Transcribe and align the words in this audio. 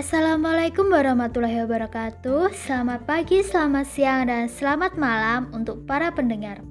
Assalamualaikum 0.00 0.88
warahmatullahi 0.88 1.60
wabarakatuh. 1.60 2.56
Selamat 2.56 3.04
pagi, 3.04 3.44
selamat 3.44 3.84
siang, 3.84 4.32
dan 4.32 4.48
selamat 4.48 4.96
malam 4.96 5.52
untuk 5.52 5.84
para 5.84 6.08
pendengar. 6.08 6.64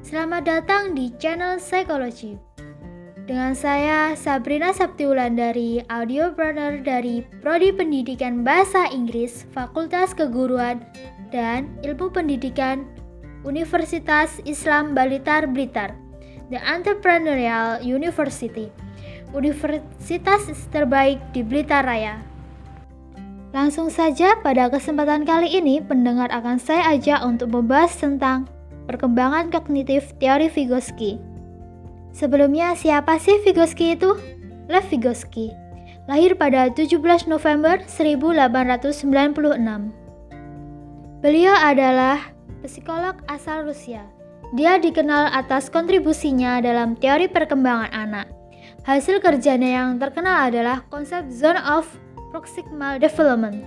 Selamat 0.00 0.48
datang 0.48 0.96
di 0.96 1.12
channel 1.20 1.60
Psikologi. 1.60 2.40
Dengan 3.28 3.52
saya 3.52 4.16
Sabrina 4.16 4.72
Saptiulan 4.72 5.36
dari 5.36 5.84
Audiopreneur 5.92 6.80
dari 6.80 7.20
Prodi 7.44 7.68
Pendidikan 7.68 8.48
Bahasa 8.48 8.88
Inggris 8.88 9.44
Fakultas 9.52 10.16
Keguruan 10.16 10.80
dan 11.28 11.68
Ilmu 11.84 12.08
Pendidikan 12.08 12.88
Universitas 13.44 14.40
Islam 14.48 14.96
Balitar 14.96 15.44
Blitar, 15.52 15.92
The 16.48 16.56
Entrepreneurial 16.56 17.84
University, 17.84 18.72
universitas 19.36 20.48
terbaik 20.72 21.20
di 21.36 21.44
Blitar 21.44 21.84
Raya. 21.84 22.29
Langsung 23.50 23.90
saja 23.90 24.38
pada 24.46 24.70
kesempatan 24.70 25.26
kali 25.26 25.50
ini 25.58 25.82
pendengar 25.82 26.30
akan 26.30 26.62
saya 26.62 26.94
ajak 26.94 27.18
untuk 27.26 27.50
membahas 27.50 27.90
tentang 27.98 28.46
perkembangan 28.86 29.50
kognitif 29.50 30.14
teori 30.22 30.46
Vygotsky. 30.46 31.18
Sebelumnya 32.14 32.78
siapa 32.78 33.18
sih 33.18 33.42
Vygotsky 33.42 33.98
itu? 33.98 34.14
Lev 34.70 34.86
Vygotsky, 34.86 35.50
lahir 36.06 36.38
pada 36.38 36.70
17 36.70 37.26
November 37.26 37.82
1896. 37.90 39.10
Beliau 41.18 41.54
adalah 41.58 42.30
psikolog 42.62 43.18
asal 43.26 43.66
Rusia. 43.66 44.06
Dia 44.54 44.78
dikenal 44.78 45.30
atas 45.34 45.66
kontribusinya 45.70 46.62
dalam 46.62 46.94
teori 46.94 47.26
perkembangan 47.26 47.90
anak. 47.90 48.30
Hasil 48.86 49.18
kerjanya 49.18 49.82
yang 49.82 49.98
terkenal 49.98 50.50
adalah 50.50 50.86
konsep 50.86 51.26
zone 51.30 51.58
of 51.66 51.86
proximal 52.30 52.96
development. 52.96 53.66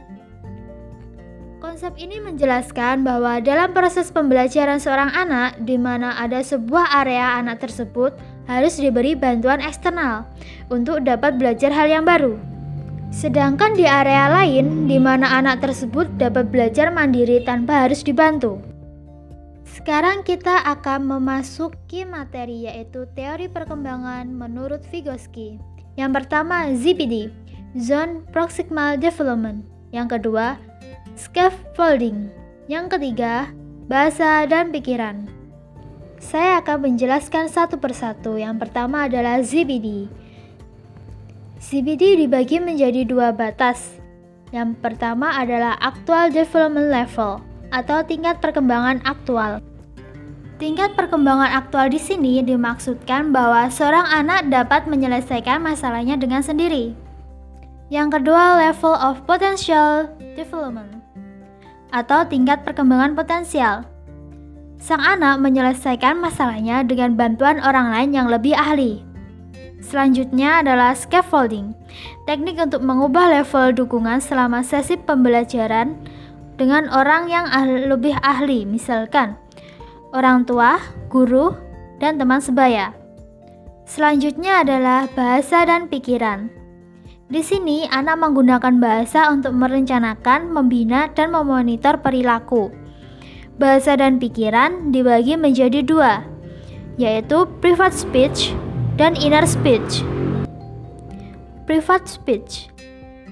Konsep 1.64 1.96
ini 1.96 2.20
menjelaskan 2.20 3.08
bahwa 3.08 3.40
dalam 3.40 3.72
proses 3.72 4.12
pembelajaran 4.12 4.84
seorang 4.84 5.08
anak 5.16 5.64
di 5.64 5.80
mana 5.80 6.12
ada 6.20 6.44
sebuah 6.44 6.92
area 7.04 7.40
anak 7.40 7.64
tersebut 7.64 8.12
harus 8.52 8.76
diberi 8.76 9.16
bantuan 9.16 9.64
eksternal 9.64 10.28
untuk 10.68 11.00
dapat 11.08 11.40
belajar 11.40 11.72
hal 11.72 11.88
yang 11.88 12.04
baru. 12.04 12.36
Sedangkan 13.16 13.80
di 13.80 13.88
area 13.88 14.28
lain 14.28 14.92
di 14.92 15.00
mana 15.00 15.40
anak 15.40 15.64
tersebut 15.64 16.12
dapat 16.20 16.52
belajar 16.52 16.92
mandiri 16.92 17.40
tanpa 17.48 17.88
harus 17.88 18.04
dibantu. 18.04 18.60
Sekarang 19.64 20.28
kita 20.28 20.68
akan 20.68 21.08
memasuki 21.08 22.04
materi 22.04 22.68
yaitu 22.68 23.08
teori 23.16 23.48
perkembangan 23.48 24.28
menurut 24.28 24.84
Vygotsky. 24.92 25.64
Yang 25.96 26.12
pertama, 26.12 26.74
ZPD 26.76 27.43
zone 27.78 28.22
proximal 28.30 28.98
development. 28.98 29.66
Yang 29.94 30.18
kedua, 30.20 30.58
scaffolding. 31.18 32.30
Yang 32.70 32.98
ketiga, 32.98 33.50
bahasa 33.90 34.46
dan 34.50 34.70
pikiran. 34.70 35.28
Saya 36.24 36.64
akan 36.64 36.88
menjelaskan 36.88 37.52
satu 37.52 37.76
persatu. 37.76 38.40
Yang 38.40 38.64
pertama 38.64 39.12
adalah 39.12 39.44
ZBD. 39.44 40.08
ZBD 41.60 42.24
dibagi 42.24 42.64
menjadi 42.64 43.04
dua 43.04 43.36
batas. 43.36 44.00
Yang 44.54 44.80
pertama 44.80 45.34
adalah 45.36 45.76
actual 45.82 46.32
development 46.32 46.94
level 46.94 47.42
atau 47.74 48.06
tingkat 48.06 48.40
perkembangan 48.40 49.02
aktual. 49.04 49.60
Tingkat 50.62 50.96
perkembangan 50.96 51.60
aktual 51.60 51.90
di 51.90 52.00
sini 52.00 52.40
dimaksudkan 52.46 53.34
bahwa 53.34 53.68
seorang 53.68 54.06
anak 54.08 54.48
dapat 54.48 54.86
menyelesaikan 54.88 55.60
masalahnya 55.60 56.16
dengan 56.16 56.46
sendiri. 56.46 56.94
Yang 57.94 58.18
kedua, 58.18 58.58
level 58.58 58.98
of 58.98 59.22
potential 59.30 60.10
development 60.34 60.98
atau 61.94 62.26
tingkat 62.26 62.66
perkembangan 62.66 63.14
potensial. 63.14 63.86
Sang 64.82 64.98
anak 64.98 65.38
menyelesaikan 65.38 66.18
masalahnya 66.18 66.82
dengan 66.82 67.14
bantuan 67.14 67.62
orang 67.62 67.94
lain 67.94 68.10
yang 68.18 68.28
lebih 68.34 68.58
ahli. 68.58 69.06
Selanjutnya 69.78 70.66
adalah 70.66 70.98
scaffolding, 70.98 71.78
teknik 72.26 72.58
untuk 72.58 72.82
mengubah 72.82 73.30
level 73.30 73.78
dukungan 73.78 74.18
selama 74.26 74.66
sesi 74.66 74.98
pembelajaran 74.98 75.94
dengan 76.58 76.90
orang 76.90 77.30
yang 77.30 77.46
ahli, 77.46 77.86
lebih 77.86 78.18
ahli, 78.26 78.66
misalkan 78.66 79.38
orang 80.18 80.50
tua, 80.50 80.82
guru, 81.14 81.54
dan 82.02 82.18
teman 82.18 82.42
sebaya. 82.42 82.90
Selanjutnya 83.86 84.66
adalah 84.66 85.06
bahasa 85.14 85.62
dan 85.70 85.86
pikiran. 85.86 86.63
Di 87.32 87.40
sini, 87.40 87.88
anak 87.88 88.20
menggunakan 88.20 88.80
bahasa 88.80 89.32
untuk 89.32 89.56
merencanakan, 89.56 90.52
membina, 90.52 91.08
dan 91.12 91.32
memonitor 91.32 92.00
perilaku. 92.04 92.72
Bahasa 93.56 93.96
dan 93.96 94.20
pikiran 94.20 94.92
dibagi 94.92 95.40
menjadi 95.40 95.86
dua, 95.86 96.26
yaitu 97.00 97.46
private 97.64 97.96
speech 97.96 98.52
dan 99.00 99.16
inner 99.16 99.46
speech. 99.46 100.04
Private 101.64 102.10
speech 102.10 102.74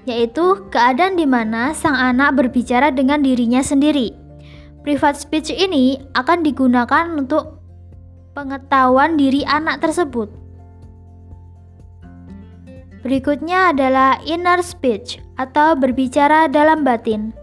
yaitu 0.09 0.66
keadaan 0.74 1.13
di 1.13 1.30
mana 1.30 1.78
sang 1.78 1.94
anak 1.94 2.34
berbicara 2.38 2.90
dengan 2.90 3.22
dirinya 3.22 3.62
sendiri. 3.62 4.13
Private 4.81 5.19
speech 5.22 5.53
ini 5.53 6.01
akan 6.18 6.41
digunakan 6.41 7.06
untuk 7.13 7.62
pengetahuan 8.34 9.13
diri 9.13 9.46
anak 9.46 9.78
tersebut. 9.85 10.41
Berikutnya 13.01 13.73
adalah 13.73 14.22
inner 14.29 14.62
speech 14.62 15.17
atau 15.41 15.73
berbicara 15.73 16.45
dalam 16.45 16.85
batin. 16.85 17.34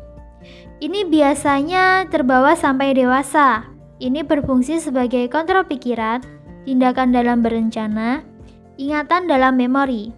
Ini 0.78 1.10
biasanya 1.10 2.06
terbawa 2.06 2.54
sampai 2.54 2.94
dewasa. 2.94 3.66
Ini 3.98 4.22
berfungsi 4.22 4.78
sebagai 4.78 5.26
kontrol 5.26 5.66
pikiran, 5.66 6.22
tindakan 6.62 7.10
dalam 7.10 7.42
berencana, 7.42 8.22
ingatan 8.78 9.26
dalam 9.26 9.58
memori. 9.58 10.14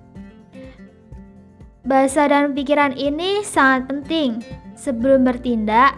Bahasa 1.89 2.29
dan 2.29 2.53
pikiran 2.53 2.93
ini 2.93 3.41
sangat 3.41 3.89
penting. 3.89 4.45
Sebelum 4.77 5.25
bertindak, 5.25 5.97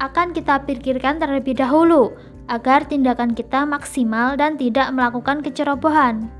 akan 0.00 0.32
kita 0.32 0.64
pikirkan 0.64 1.20
terlebih 1.20 1.60
dahulu 1.60 2.16
agar 2.48 2.88
tindakan 2.88 3.36
kita 3.36 3.68
maksimal 3.68 4.40
dan 4.40 4.56
tidak 4.56 4.88
melakukan 4.96 5.44
kecerobohan. 5.44 6.32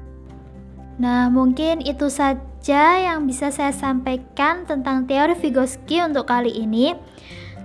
Nah, 0.99 1.31
mungkin 1.31 1.79
itu 1.81 2.11
saja 2.11 2.99
yang 2.99 3.31
bisa 3.31 3.55
saya 3.55 3.71
sampaikan 3.71 4.67
tentang 4.67 5.07
teori 5.07 5.39
Vygotsky 5.39 6.03
untuk 6.03 6.27
kali 6.27 6.51
ini. 6.51 6.99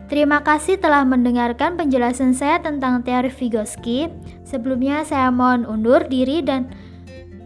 Terima 0.05 0.45
kasih 0.45 0.77
telah 0.77 1.01
mendengarkan 1.01 1.73
penjelasan 1.73 2.37
saya 2.37 2.61
tentang 2.61 3.01
teori 3.01 3.33
Vygotsky. 3.33 4.13
Sebelumnya 4.45 5.01
saya 5.01 5.33
mohon 5.33 5.65
undur 5.65 6.05
diri 6.05 6.45
dan 6.45 6.69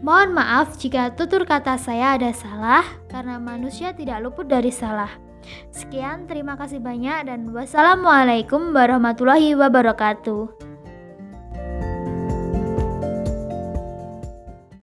mohon 0.04 0.36
maaf 0.36 0.76
jika 0.76 1.16
tutur 1.16 1.48
kata 1.48 1.80
saya 1.80 2.20
ada 2.20 2.28
salah 2.36 2.84
karena 3.08 3.40
manusia 3.40 3.96
tidak 3.96 4.20
luput 4.20 4.44
dari 4.44 4.68
salah. 4.68 5.08
Sekian, 5.72 6.28
terima 6.28 6.60
kasih 6.60 6.84
banyak 6.84 7.24
dan 7.24 7.48
wassalamualaikum 7.56 8.76
warahmatullahi 8.76 9.56
wabarakatuh. 9.56 10.67